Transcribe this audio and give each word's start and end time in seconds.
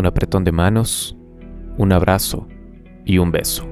un 0.00 0.06
apretón 0.06 0.44
de 0.44 0.50
manos, 0.50 1.14
un 1.76 1.92
abrazo 1.92 2.48
y 3.04 3.18
un 3.18 3.30
beso. 3.30 3.66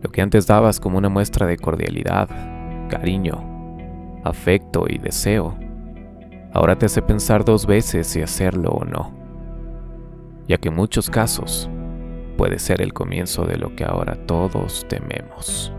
Lo 0.00 0.10
que 0.10 0.22
antes 0.22 0.46
dabas 0.46 0.78
como 0.78 0.96
una 0.96 1.08
muestra 1.08 1.46
de 1.46 1.58
cordialidad, 1.58 2.28
cariño, 2.88 3.36
afecto 4.24 4.86
y 4.88 4.98
deseo, 4.98 5.58
ahora 6.52 6.78
te 6.78 6.86
hace 6.86 7.02
pensar 7.02 7.44
dos 7.44 7.66
veces 7.66 8.06
si 8.06 8.22
hacerlo 8.22 8.70
o 8.70 8.84
no, 8.84 9.12
ya 10.46 10.56
que 10.56 10.68
en 10.68 10.76
muchos 10.76 11.10
casos 11.10 11.68
puede 12.36 12.58
ser 12.60 12.80
el 12.80 12.92
comienzo 12.92 13.44
de 13.44 13.58
lo 13.58 13.74
que 13.74 13.84
ahora 13.84 14.14
todos 14.26 14.86
tememos. 14.88 15.72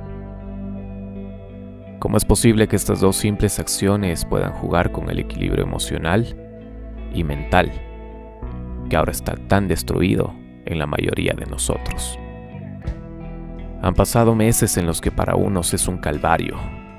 ¿Cómo 2.00 2.18
es 2.18 2.26
posible 2.26 2.68
que 2.68 2.76
estas 2.76 3.00
dos 3.00 3.16
simples 3.16 3.58
acciones 3.58 4.26
puedan 4.26 4.52
jugar 4.52 4.92
con 4.92 5.10
el 5.10 5.20
equilibrio 5.20 5.64
emocional 5.64 6.36
y 7.14 7.24
mental 7.24 7.72
que 8.92 8.98
ahora 8.98 9.14
está 9.14 9.38
tan 9.48 9.70
destruido 9.70 10.36
en 10.66 10.78
la 10.78 10.86
mayoría 10.86 11.34
de 11.34 11.46
nosotros? 11.46 12.20
Han 13.82 13.94
pasado 13.94 14.36
meses 14.36 14.76
en 14.76 14.86
los 14.86 15.00
que 15.00 15.12
para 15.12 15.36
unos 15.36 15.74
es 15.74 15.88
un 15.88 15.98
calvario, 15.98 16.58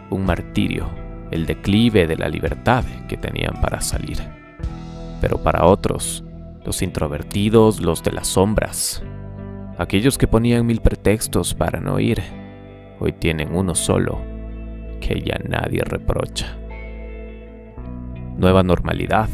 un 0.09 0.25
martirio, 0.25 0.89
el 1.31 1.45
declive 1.45 2.07
de 2.07 2.17
la 2.17 2.31
libertad 2.31 2.83
que 3.09 3.19
tenían 3.19 3.61
para 3.61 3.83
salir. 3.83 4.17
Pero 5.21 5.43
para 5.43 5.67
otros, 5.67 6.25
los 6.65 6.81
introvertidos, 6.81 7.83
los 7.83 8.03
de 8.03 8.13
las 8.13 8.29
sombras, 8.29 9.03
aquellos 9.77 10.17
que 10.17 10.27
ponían 10.27 10.65
mil 10.65 10.81
pretextos 10.81 11.55
para 11.55 11.79
no 11.79 12.01
ir, 12.01 12.23
hoy 13.01 13.13
tienen 13.13 13.55
uno 13.55 13.75
solo 13.75 14.19
que 14.99 15.21
ya 15.21 15.39
nadie 15.47 15.83
reprocha. 15.85 16.57
Nueva 18.39 18.63
normalidad. 18.63 19.29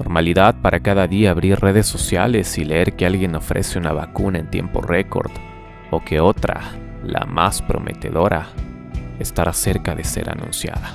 Normalidad 0.00 0.54
para 0.62 0.80
cada 0.80 1.06
día 1.06 1.30
abrir 1.30 1.60
redes 1.60 1.86
sociales 1.86 2.56
y 2.56 2.64
leer 2.64 2.94
que 2.94 3.04
alguien 3.04 3.34
ofrece 3.34 3.78
una 3.78 3.92
vacuna 3.92 4.38
en 4.38 4.48
tiempo 4.48 4.80
récord 4.80 5.30
o 5.90 6.02
que 6.02 6.20
otra, 6.20 6.72
la 7.04 7.26
más 7.26 7.60
prometedora, 7.60 8.46
estará 9.18 9.52
cerca 9.52 9.94
de 9.94 10.04
ser 10.04 10.30
anunciada. 10.30 10.94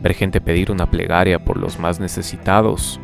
Ver 0.00 0.14
gente 0.14 0.40
pedir 0.40 0.72
una 0.72 0.90
plegaria 0.90 1.38
por 1.38 1.56
los 1.56 1.78
más 1.78 2.00
necesitados 2.00 2.98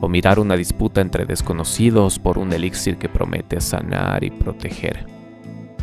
o 0.00 0.08
mirar 0.08 0.38
una 0.38 0.54
disputa 0.54 1.00
entre 1.00 1.24
desconocidos 1.24 2.20
por 2.20 2.38
un 2.38 2.52
elixir 2.52 2.98
que 2.98 3.08
promete 3.08 3.60
sanar 3.60 4.22
y 4.22 4.30
proteger. 4.30 5.04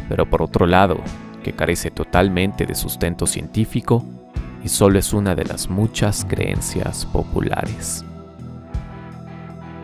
Pero 0.08 0.30
por 0.30 0.42
otro 0.42 0.66
lado, 0.66 1.02
que 1.44 1.52
carece 1.52 1.92
totalmente 1.92 2.66
de 2.66 2.76
sustento 2.76 3.28
científico 3.28 4.06
y 4.64 4.70
solo 4.70 4.98
es 4.98 5.12
una 5.12 5.36
de 5.36 5.44
las 5.44 5.70
muchas 5.70 6.24
creencias 6.24 7.06
populares. 7.06 8.06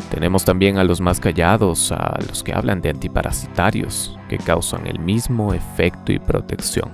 Tenemos 0.10 0.44
también 0.44 0.78
a 0.78 0.84
los 0.84 1.02
más 1.02 1.20
callados, 1.20 1.92
a 1.92 2.18
los 2.28 2.44
que 2.44 2.54
hablan 2.54 2.82
de 2.82 2.90
antiparasitarios, 2.90 4.18
que 4.28 4.38
causan 4.38 4.88
el 4.88 5.00
mismo 5.00 5.54
efecto 5.54 6.12
y 6.12 6.20
protección. 6.20 6.92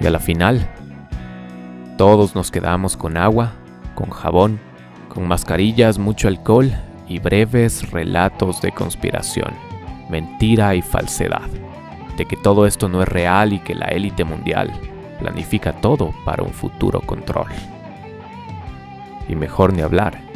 Y 0.00 0.06
a 0.06 0.10
la 0.10 0.18
final, 0.18 0.68
todos 1.96 2.34
nos 2.34 2.50
quedamos 2.50 2.96
con 2.96 3.16
agua, 3.16 3.52
con 3.94 4.10
jabón, 4.10 4.60
con 5.08 5.26
mascarillas, 5.26 5.98
mucho 5.98 6.28
alcohol 6.28 6.70
y 7.08 7.18
breves 7.18 7.90
relatos 7.90 8.60
de 8.60 8.72
conspiración, 8.72 9.52
mentira 10.10 10.74
y 10.74 10.82
falsedad 10.82 11.48
de 12.16 12.26
que 12.26 12.36
todo 12.36 12.66
esto 12.66 12.88
no 12.88 13.02
es 13.02 13.08
real 13.08 13.52
y 13.52 13.58
que 13.58 13.74
la 13.74 13.86
élite 13.86 14.24
mundial 14.24 14.70
planifica 15.18 15.72
todo 15.72 16.12
para 16.24 16.42
un 16.42 16.52
futuro 16.52 17.00
control. 17.00 17.48
Y 19.28 19.36
mejor 19.36 19.72
ni 19.72 19.82
hablar 19.82 20.31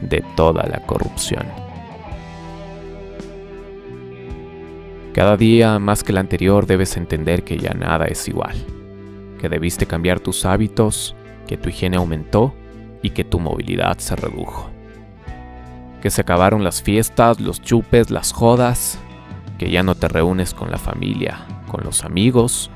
de 0.00 0.24
toda 0.36 0.66
la 0.66 0.80
corrupción. 0.80 1.46
Cada 5.12 5.36
día 5.36 5.78
más 5.78 6.04
que 6.04 6.12
el 6.12 6.18
anterior 6.18 6.66
debes 6.66 6.96
entender 6.96 7.42
que 7.42 7.58
ya 7.58 7.72
nada 7.72 8.04
es 8.06 8.28
igual, 8.28 8.56
que 9.38 9.48
debiste 9.48 9.86
cambiar 9.86 10.20
tus 10.20 10.44
hábitos, 10.44 11.16
que 11.46 11.56
tu 11.56 11.70
higiene 11.70 11.96
aumentó 11.96 12.54
y 13.02 13.10
que 13.10 13.24
tu 13.24 13.40
movilidad 13.40 13.98
se 13.98 14.14
redujo. 14.16 14.70
Que 16.02 16.10
se 16.10 16.20
acabaron 16.20 16.64
las 16.64 16.82
fiestas, 16.82 17.40
los 17.40 17.62
chupes, 17.62 18.10
las 18.10 18.32
jodas 18.32 18.98
que 19.58 19.70
ya 19.70 19.82
no 19.82 19.94
te 19.94 20.08
reúnes 20.08 20.54
con 20.54 20.70
la 20.70 20.78
familia, 20.78 21.46
con 21.68 21.82
los 21.84 22.04
amigos, 22.04 22.70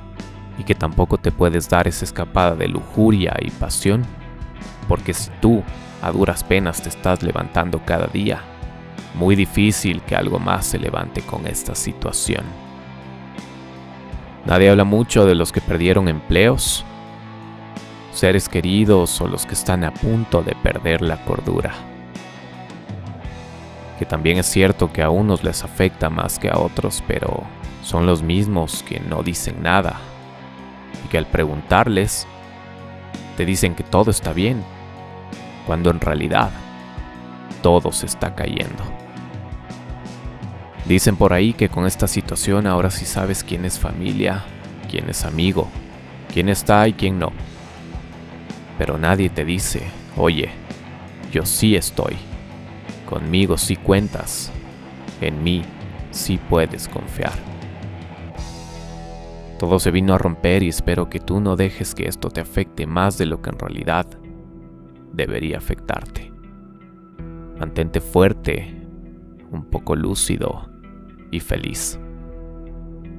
y 0.58 0.64
que 0.64 0.74
tampoco 0.74 1.18
te 1.18 1.32
puedes 1.32 1.68
dar 1.68 1.88
esa 1.88 2.04
escapada 2.04 2.54
de 2.54 2.68
lujuria 2.68 3.36
y 3.40 3.50
pasión, 3.50 4.04
porque 4.88 5.14
si 5.14 5.30
tú 5.40 5.62
a 6.02 6.10
duras 6.10 6.44
penas 6.44 6.82
te 6.82 6.88
estás 6.88 7.22
levantando 7.22 7.80
cada 7.84 8.06
día, 8.06 8.40
muy 9.14 9.36
difícil 9.36 10.02
que 10.02 10.16
algo 10.16 10.38
más 10.38 10.66
se 10.66 10.78
levante 10.78 11.20
con 11.22 11.46
esta 11.46 11.74
situación. 11.74 12.44
Nadie 14.46 14.70
habla 14.70 14.84
mucho 14.84 15.26
de 15.26 15.34
los 15.34 15.52
que 15.52 15.60
perdieron 15.60 16.08
empleos, 16.08 16.84
seres 18.12 18.48
queridos 18.48 19.20
o 19.20 19.28
los 19.28 19.46
que 19.46 19.54
están 19.54 19.84
a 19.84 19.92
punto 19.92 20.42
de 20.42 20.54
perder 20.54 21.02
la 21.02 21.22
cordura 21.24 21.74
que 24.00 24.06
también 24.06 24.38
es 24.38 24.46
cierto 24.46 24.90
que 24.90 25.02
a 25.02 25.10
unos 25.10 25.44
les 25.44 25.62
afecta 25.62 26.08
más 26.08 26.38
que 26.38 26.48
a 26.48 26.56
otros, 26.56 27.04
pero 27.06 27.42
son 27.84 28.06
los 28.06 28.22
mismos 28.22 28.82
que 28.82 28.98
no 28.98 29.22
dicen 29.22 29.62
nada 29.62 29.96
y 31.04 31.08
que 31.08 31.18
al 31.18 31.26
preguntarles 31.26 32.26
te 33.40 33.46
dicen 33.46 33.74
que 33.74 33.84
todo 33.84 34.10
está 34.10 34.34
bien, 34.34 34.62
cuando 35.66 35.90
en 35.90 35.98
realidad 35.98 36.50
todo 37.62 37.90
se 37.90 38.04
está 38.04 38.34
cayendo. 38.34 38.84
Dicen 40.84 41.16
por 41.16 41.32
ahí 41.32 41.54
que 41.54 41.70
con 41.70 41.86
esta 41.86 42.06
situación 42.06 42.66
ahora 42.66 42.90
sí 42.90 43.06
sabes 43.06 43.42
quién 43.42 43.64
es 43.64 43.78
familia, 43.78 44.44
quién 44.90 45.08
es 45.08 45.24
amigo, 45.24 45.70
quién 46.30 46.50
está 46.50 46.86
y 46.86 46.92
quién 46.92 47.18
no. 47.18 47.32
Pero 48.76 48.98
nadie 48.98 49.30
te 49.30 49.46
dice, 49.46 49.84
oye, 50.18 50.50
yo 51.32 51.46
sí 51.46 51.76
estoy. 51.76 52.18
Conmigo 53.08 53.56
sí 53.56 53.74
cuentas. 53.74 54.52
En 55.22 55.42
mí 55.42 55.62
sí 56.10 56.38
puedes 56.50 56.88
confiar. 56.88 57.49
Todo 59.60 59.78
se 59.78 59.90
vino 59.90 60.14
a 60.14 60.18
romper 60.18 60.62
y 60.62 60.68
espero 60.68 61.10
que 61.10 61.20
tú 61.20 61.38
no 61.38 61.54
dejes 61.54 61.94
que 61.94 62.08
esto 62.08 62.30
te 62.30 62.40
afecte 62.40 62.86
más 62.86 63.18
de 63.18 63.26
lo 63.26 63.42
que 63.42 63.50
en 63.50 63.58
realidad 63.58 64.06
debería 65.12 65.58
afectarte. 65.58 66.32
Mantente 67.58 68.00
fuerte, 68.00 68.88
un 69.50 69.66
poco 69.66 69.96
lúcido 69.96 70.70
y 71.30 71.40
feliz. 71.40 72.00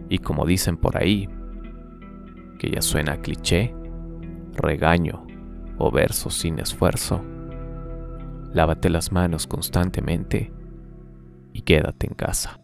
Y 0.10 0.18
como 0.18 0.48
dicen 0.48 0.78
por 0.78 0.98
ahí, 0.98 1.30
que 2.58 2.72
ya 2.72 2.82
suena 2.82 3.22
cliché, 3.22 3.76
regaño 4.54 5.28
o 5.78 5.92
verso 5.92 6.32
sin 6.32 6.58
esfuerzo, 6.58 7.24
lávate 8.52 8.90
las 8.90 9.12
manos 9.12 9.46
constantemente 9.46 10.52
y 11.54 11.62
quédate 11.62 12.08
en 12.08 12.16
casa. 12.16 12.61